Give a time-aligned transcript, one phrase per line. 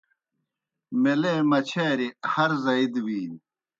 [1.01, 3.37] میلے مچھاری ہر زائی دہ بِینیْ